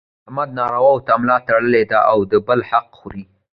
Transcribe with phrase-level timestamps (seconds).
[0.27, 3.23] احمد نارواوو ته ملا تړلې ده او د بل حق خوري.